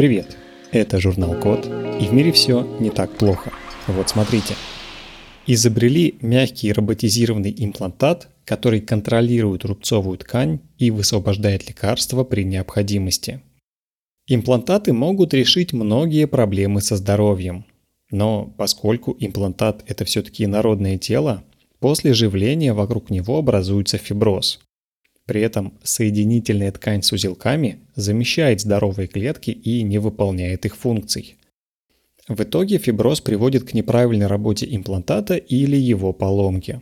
Привет! 0.00 0.34
Это 0.72 0.98
журнал 0.98 1.38
Код, 1.38 1.66
и 2.00 2.06
в 2.06 2.12
мире 2.14 2.32
все 2.32 2.62
не 2.80 2.88
так 2.88 3.18
плохо. 3.18 3.52
Вот 3.86 4.08
смотрите. 4.08 4.54
Изобрели 5.46 6.14
мягкий 6.22 6.72
роботизированный 6.72 7.54
имплантат, 7.58 8.28
который 8.46 8.80
контролирует 8.80 9.66
рубцовую 9.66 10.16
ткань 10.16 10.60
и 10.78 10.90
высвобождает 10.90 11.68
лекарства 11.68 12.24
при 12.24 12.44
необходимости. 12.44 13.42
Имплантаты 14.26 14.94
могут 14.94 15.34
решить 15.34 15.74
многие 15.74 16.26
проблемы 16.26 16.80
со 16.80 16.96
здоровьем. 16.96 17.66
Но 18.10 18.54
поскольку 18.56 19.14
имплантат– 19.18 19.84
это 19.86 20.06
все-таки 20.06 20.46
народное 20.46 20.96
тело, 20.96 21.44
после 21.78 22.14
живления 22.14 22.72
вокруг 22.72 23.10
него 23.10 23.36
образуется 23.36 23.98
фиброз. 23.98 24.60
При 25.30 25.42
этом 25.42 25.74
соединительная 25.84 26.72
ткань 26.72 27.04
с 27.04 27.12
узелками 27.12 27.78
замещает 27.94 28.60
здоровые 28.60 29.06
клетки 29.06 29.52
и 29.52 29.84
не 29.84 29.98
выполняет 29.98 30.66
их 30.66 30.76
функций. 30.76 31.36
В 32.26 32.42
итоге 32.42 32.78
фиброз 32.78 33.20
приводит 33.20 33.62
к 33.62 33.72
неправильной 33.72 34.26
работе 34.26 34.66
имплантата 34.68 35.36
или 35.36 35.76
его 35.76 36.12
поломке. 36.12 36.80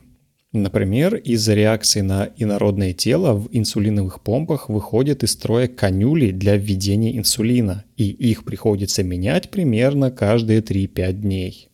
Например, 0.55 1.15
из-за 1.17 1.53
реакции 1.53 2.01
на 2.01 2.31
инородное 2.39 2.95
тело 2.95 3.35
в 3.35 3.51
инсулиновых 3.53 4.23
помпах 4.23 4.71
выходят 4.71 5.23
из 5.23 5.33
строя 5.33 5.69
канюли 5.69 6.31
для 6.31 6.57
введения 6.57 7.19
инсулина, 7.19 7.85
и 7.99 8.09
их 8.09 8.45
приходится 8.45 9.03
менять 9.03 9.51
примерно 9.51 10.11
каждые 10.11 10.63
3-5 10.63 11.13
дней. 11.13 11.69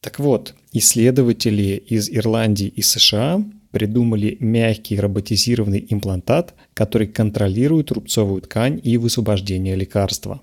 Так 0.00 0.18
вот, 0.18 0.54
исследователи 0.72 1.76
из 1.86 2.08
Ирландии 2.08 2.68
и 2.68 2.80
США 2.80 3.44
придумали 3.70 4.36
мягкий 4.40 4.98
роботизированный 4.98 5.86
имплантат, 5.88 6.54
который 6.74 7.06
контролирует 7.06 7.90
рубцовую 7.92 8.42
ткань 8.42 8.80
и 8.82 8.96
высвобождение 8.96 9.76
лекарства. 9.76 10.40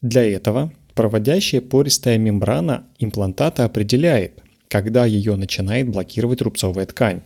Для 0.00 0.24
этого 0.24 0.72
проводящая 0.98 1.60
пористая 1.60 2.18
мембрана 2.18 2.88
имплантата 2.98 3.64
определяет, 3.64 4.42
когда 4.66 5.06
ее 5.06 5.36
начинает 5.36 5.88
блокировать 5.88 6.42
рубцовая 6.42 6.86
ткань. 6.86 7.20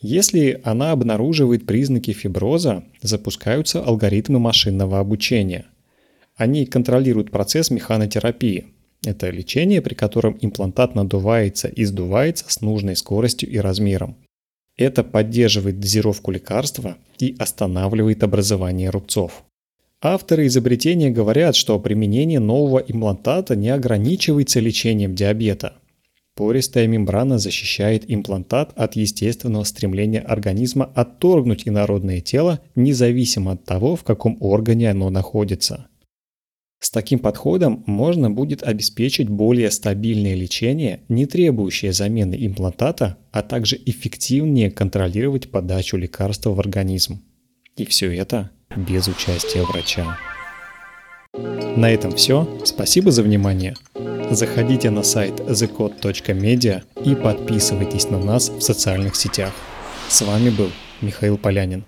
Если 0.00 0.60
она 0.64 0.90
обнаруживает 0.90 1.66
признаки 1.66 2.12
фиброза, 2.12 2.82
запускаются 3.00 3.80
алгоритмы 3.80 4.40
машинного 4.40 4.98
обучения. 4.98 5.66
Они 6.34 6.66
контролируют 6.66 7.30
процесс 7.30 7.70
механотерапии. 7.70 8.66
Это 9.04 9.30
лечение, 9.30 9.80
при 9.82 9.94
котором 9.94 10.36
имплантат 10.40 10.96
надувается 10.96 11.68
и 11.68 11.84
сдувается 11.84 12.46
с 12.48 12.60
нужной 12.60 12.96
скоростью 12.96 13.48
и 13.48 13.58
размером. 13.58 14.16
Это 14.76 15.02
поддерживает 15.02 15.80
дозировку 15.80 16.30
лекарства 16.30 16.96
и 17.18 17.34
останавливает 17.38 18.22
образование 18.22 18.90
рубцов. 18.90 19.44
Авторы 20.02 20.46
изобретения 20.46 21.10
говорят, 21.10 21.56
что 21.56 21.80
применение 21.80 22.40
нового 22.40 22.78
имплантата 22.78 23.56
не 23.56 23.70
ограничивается 23.70 24.60
лечением 24.60 25.14
диабета. 25.14 25.78
Пористая 26.34 26.86
мембрана 26.86 27.38
защищает 27.38 28.04
имплантат 28.06 28.72
от 28.76 28.94
естественного 28.94 29.64
стремления 29.64 30.20
организма 30.20 30.84
отторгнуть 30.94 31.66
инородное 31.66 32.20
тело, 32.20 32.60
независимо 32.74 33.52
от 33.52 33.64
того, 33.64 33.96
в 33.96 34.04
каком 34.04 34.36
органе 34.40 34.90
оно 34.90 35.08
находится. 35.08 35.86
С 36.78 36.90
таким 36.90 37.18
подходом 37.18 37.82
можно 37.86 38.30
будет 38.30 38.62
обеспечить 38.62 39.28
более 39.28 39.70
стабильное 39.70 40.34
лечение, 40.34 41.00
не 41.08 41.26
требующее 41.26 41.92
замены 41.92 42.36
имплантата, 42.38 43.16
а 43.32 43.42
также 43.42 43.80
эффективнее 43.84 44.70
контролировать 44.70 45.50
подачу 45.50 45.96
лекарства 45.96 46.50
в 46.50 46.60
организм. 46.60 47.22
И 47.76 47.84
все 47.86 48.14
это 48.14 48.50
без 48.76 49.08
участия 49.08 49.62
врача. 49.62 50.18
На 51.76 51.90
этом 51.90 52.12
все. 52.12 52.48
Спасибо 52.64 53.10
за 53.10 53.22
внимание. 53.22 53.74
Заходите 54.30 54.90
на 54.90 55.02
сайт 55.02 55.40
thecode.media 55.40 56.82
и 57.04 57.14
подписывайтесь 57.14 58.10
на 58.10 58.18
нас 58.18 58.48
в 58.48 58.60
социальных 58.60 59.16
сетях. 59.16 59.52
С 60.08 60.22
вами 60.22 60.50
был 60.50 60.70
Михаил 61.00 61.36
Полянин. 61.36 61.84